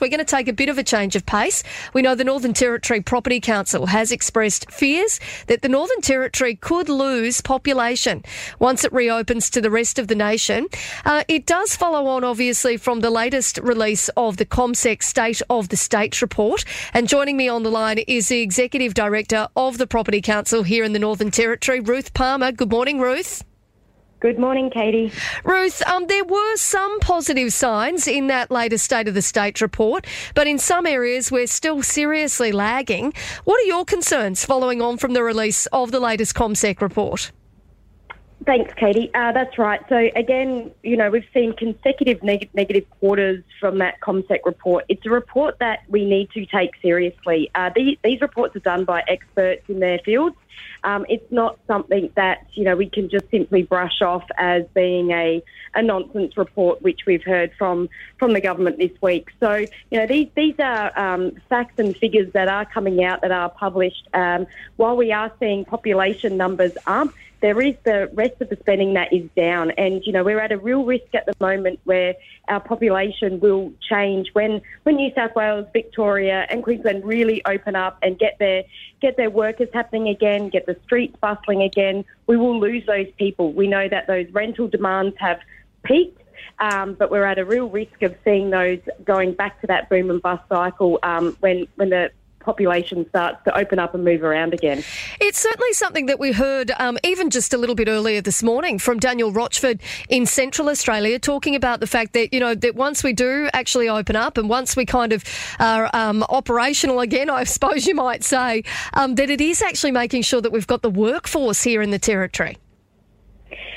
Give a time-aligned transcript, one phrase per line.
[0.00, 1.62] we're going to take a bit of a change of pace.
[1.92, 6.88] We know the Northern Territory Property Council has expressed fears that the Northern Territory could
[6.88, 8.24] lose population
[8.58, 10.68] once it reopens to the rest of the nation.
[11.04, 15.68] Uh, it does follow on, obviously, from the latest release of the CommSec State of
[15.68, 16.64] the State report.
[16.94, 20.84] And joining me on the line is the Executive Director of the Property Council here
[20.84, 22.52] in the Northern Territory, Ruth Palmer.
[22.52, 23.47] Good morning, Ruth.
[24.20, 25.12] Good morning, Katie.
[25.44, 30.08] Ruth, um, there were some positive signs in that latest State of the State report,
[30.34, 33.12] but in some areas we're still seriously lagging.
[33.44, 37.30] What are your concerns following on from the release of the latest CommSec report?
[38.48, 39.10] Thanks, Katie.
[39.12, 39.78] Uh, that's right.
[39.90, 44.86] So again, you know, we've seen consecutive neg- negative quarters from that CommSec report.
[44.88, 47.50] It's a report that we need to take seriously.
[47.54, 50.34] Uh, the, these reports are done by experts in their fields.
[50.82, 55.10] Um, it's not something that you know we can just simply brush off as being
[55.10, 55.42] a,
[55.74, 59.28] a nonsense report, which we've heard from from the government this week.
[59.40, 63.30] So you know these these are um, facts and figures that are coming out that
[63.30, 64.08] are published.
[64.14, 68.94] Um, while we are seeing population numbers up there is the rest of the spending
[68.94, 69.70] that is down.
[69.72, 72.14] And, you know, we're at a real risk at the moment where
[72.48, 77.98] our population will change when, when New South Wales, Victoria and Queensland really open up
[78.02, 78.64] and get their,
[79.00, 82.04] get their workers happening again, get the streets bustling again.
[82.26, 83.52] We will lose those people.
[83.52, 85.40] We know that those rental demands have
[85.84, 86.22] peaked.
[86.60, 90.10] Um, but we're at a real risk of seeing those going back to that boom
[90.10, 94.54] and bust cycle um, when when the population starts to open up and move around
[94.54, 94.82] again.
[95.20, 98.78] It's certainly something that we heard um, even just a little bit earlier this morning
[98.78, 103.02] from Daniel Rochford in Central Australia talking about the fact that, you know, that once
[103.04, 105.24] we do actually open up and once we kind of
[105.58, 110.22] are um, operational again, I suppose you might say, um, that it is actually making
[110.22, 112.56] sure that we've got the workforce here in the Territory.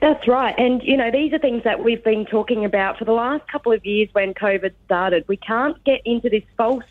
[0.00, 0.54] That's right.
[0.58, 3.72] And, you know, these are things that we've been talking about for the last couple
[3.72, 5.24] of years when COVID started.
[5.28, 6.84] We can't get into this false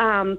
[0.00, 0.36] um,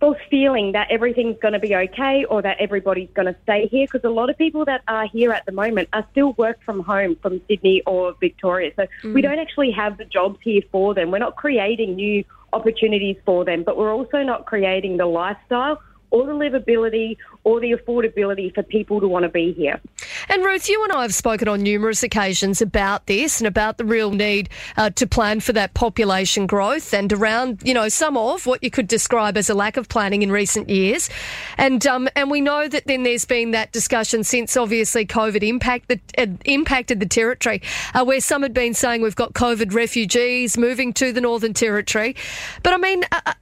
[0.00, 3.86] false feeling that everything's going to be okay or that everybody's going to stay here
[3.86, 6.80] because a lot of people that are here at the moment are still work from
[6.80, 8.72] home from Sydney or Victoria.
[8.76, 9.12] So mm.
[9.12, 11.10] we don't actually have the jobs here for them.
[11.10, 15.80] We're not creating new opportunities for them, but we're also not creating the lifestyle
[16.10, 19.80] or the livability or the affordability for people to want to be here.
[20.28, 23.84] And Ruth, you and I have spoken on numerous occasions about this and about the
[23.84, 28.46] real need uh, to plan for that population growth and around, you know, some of
[28.46, 31.08] what you could describe as a lack of planning in recent years.
[31.56, 35.88] And um, and we know that then there's been that discussion since obviously COVID impact
[35.88, 37.62] that uh, impacted the territory,
[37.94, 42.16] uh, where some had been saying we've got COVID refugees moving to the Northern Territory.
[42.62, 43.34] But I mean, uh, uh,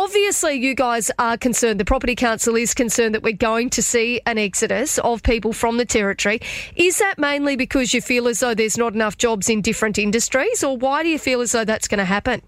[0.00, 4.20] Obviously, you guys are concerned, the Property Council is concerned that we're going to see
[4.26, 6.40] an exodus of people from the Territory.
[6.76, 10.62] Is that mainly because you feel as though there's not enough jobs in different industries,
[10.62, 12.42] or why do you feel as though that's going to happen?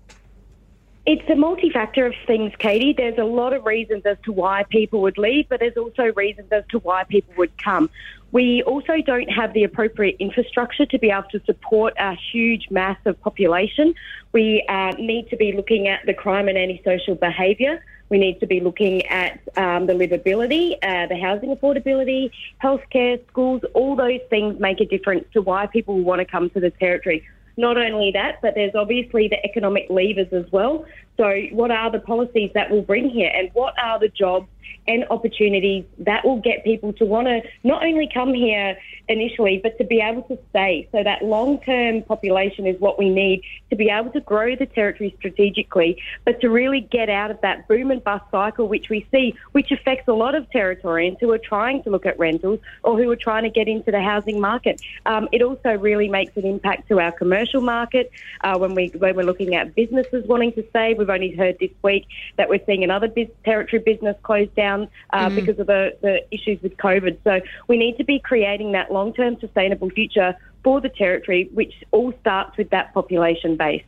[1.06, 2.94] It's a multi-factor of things, Katie.
[2.96, 6.52] There's a lot of reasons as to why people would leave, but there's also reasons
[6.52, 7.90] as to why people would come.
[8.32, 12.98] We also don't have the appropriate infrastructure to be able to support a huge mass
[13.04, 13.94] of population.
[14.32, 17.84] We uh, need to be looking at the crime and antisocial behaviour.
[18.08, 22.30] We need to be looking at um, the livability, uh, the housing affordability,
[22.62, 23.62] healthcare, schools.
[23.74, 27.26] All those things make a difference to why people want to come to the territory.
[27.56, 30.86] Not only that, but there's obviously the economic levers as well.
[31.20, 34.48] So, what are the policies that will bring here, and what are the jobs
[34.88, 38.76] and opportunities that will get people to want to not only come here
[39.08, 40.88] initially, but to be able to stay.
[40.92, 45.14] So that long-term population is what we need to be able to grow the territory
[45.18, 49.34] strategically, but to really get out of that boom and bust cycle, which we see,
[49.52, 53.10] which affects a lot of Territorians who are trying to look at rentals or who
[53.10, 54.80] are trying to get into the housing market.
[55.06, 58.10] Um, it also really makes an impact to our commercial market
[58.42, 60.94] uh, when we when we're looking at businesses wanting to stay.
[60.94, 62.06] We've only heard this week
[62.36, 65.34] that we're seeing another biz- territory business close down uh, mm.
[65.36, 67.18] because of the, the issues with COVID.
[67.24, 71.72] So we need to be creating that long term sustainable future for the territory, which
[71.90, 73.82] all starts with that population base.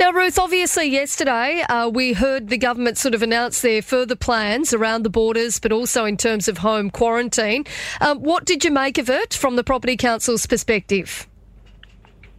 [0.00, 4.72] Now, Ruth, obviously, yesterday uh, we heard the government sort of announce their further plans
[4.72, 7.64] around the borders, but also in terms of home quarantine.
[8.00, 11.26] Um, what did you make of it from the Property Council's perspective?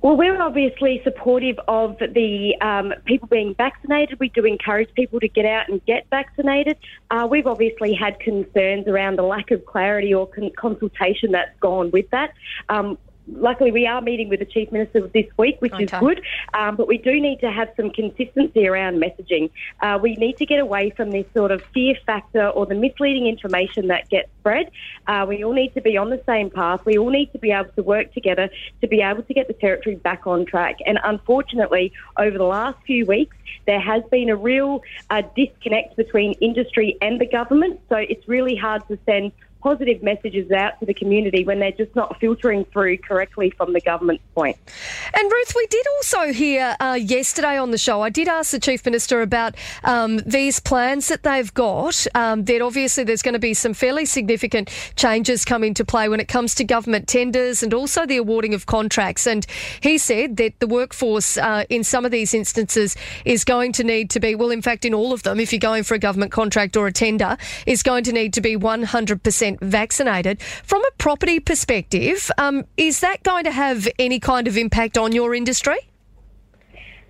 [0.02, 4.18] Well, we're obviously supportive of the um, people being vaccinated.
[4.18, 6.78] We do encourage people to get out and get vaccinated.
[7.12, 11.92] Uh, we've obviously had concerns around the lack of clarity or con- consultation that's gone
[11.92, 12.34] with that.
[12.70, 12.98] Um,
[13.34, 15.86] luckily, we are meeting with the Chief Minister this week, which okay.
[15.86, 16.22] is good,
[16.54, 19.50] um, but we do need to have some consistency around messaging.
[19.82, 23.28] Uh, we need to get away from this sort of fear factor or the misleading
[23.28, 24.72] information that gets spread.
[25.08, 26.86] Uh, we all need to be on the same path.
[26.86, 28.50] We all need to be able to work together
[28.82, 30.78] to be able to get the territory back on track.
[30.86, 33.36] And unfortunately, over the last few weeks,
[33.66, 37.80] there has been a real uh, disconnect between industry and the government.
[37.90, 41.96] So it's really hard to send positive messages out to the community when they're just
[41.96, 44.58] not filtering through correctly from the government's point.
[45.14, 48.60] And Ruth, we did also hear uh, yesterday on the show, I did ask the
[48.60, 53.40] Chief Minister about um, these plans that they've got, um, that obviously there's going to
[53.40, 57.74] be some fairly significant changes come into play when it comes to government tenders and
[57.74, 59.28] also the awarding of contracts.
[59.28, 59.46] And
[59.82, 62.96] he said that the workforce uh, in some of these instances
[63.26, 65.60] is going to need to be, well, in fact, in all of them, if you're
[65.60, 69.49] going for a government contract or a tender, is going to need to be 100%
[69.62, 70.42] vaccinated.
[70.42, 75.12] From a property perspective, um, is that going to have any kind of impact on
[75.12, 75.78] your industry?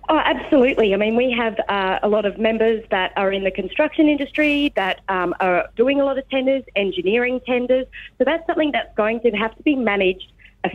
[0.08, 0.92] Oh, absolutely.
[0.92, 4.72] I mean, we have uh, a lot of members that are in the construction industry
[4.74, 7.86] that um, are doing a lot of tenders, engineering tenders.
[8.18, 10.32] So that's something that's going to have to be managed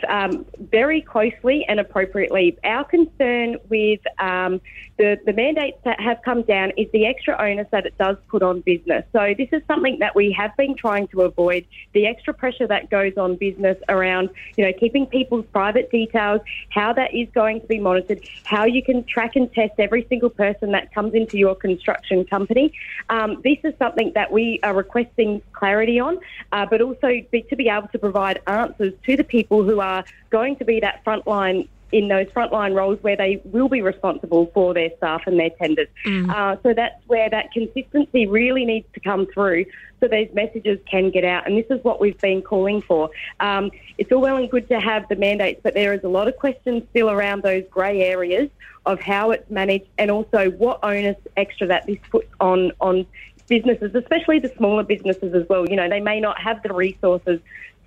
[0.08, 2.58] um, very closely and appropriately.
[2.64, 4.62] Our concern with um,
[4.98, 8.42] the, the mandates that have come down is the extra onus that it does put
[8.42, 9.04] on business.
[9.12, 12.90] So this is something that we have been trying to avoid, the extra pressure that
[12.90, 17.68] goes on business around, you know, keeping people's private details, how that is going to
[17.68, 21.56] be monitored, how you can track and test every single person that comes into your
[21.56, 22.74] construction company.
[23.10, 26.20] Um, this is something that we are requesting clarity on,
[26.52, 30.06] uh, but also be, to be able to provide answers to the people who are
[30.30, 34.74] going to be that frontline in those frontline roles where they will be responsible for
[34.74, 35.88] their staff and their tenders.
[36.06, 36.30] Mm.
[36.30, 39.66] Uh, so that's where that consistency really needs to come through
[40.00, 41.48] so these messages can get out.
[41.48, 43.10] And this is what we've been calling for.
[43.40, 46.28] Um, it's all well and good to have the mandates, but there is a lot
[46.28, 48.50] of questions still around those grey areas
[48.86, 53.06] of how it's managed and also what onus extra that this puts on on
[53.48, 55.68] businesses, especially the smaller businesses as well.
[55.68, 57.40] You know, they may not have the resources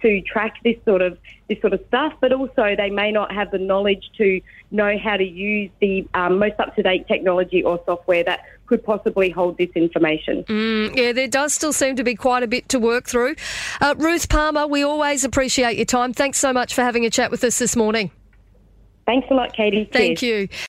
[0.03, 1.19] to track this sort of
[1.49, 4.41] this sort of stuff, but also they may not have the knowledge to
[4.71, 8.85] know how to use the um, most up to date technology or software that could
[8.85, 10.45] possibly hold this information.
[10.45, 13.35] Mm, yeah, there does still seem to be quite a bit to work through.
[13.81, 16.13] Uh, Ruth Palmer, we always appreciate your time.
[16.13, 18.11] Thanks so much for having a chat with us this morning.
[19.07, 19.89] Thanks a lot, Katie.
[19.91, 20.51] Thank Cheers.
[20.51, 20.59] you.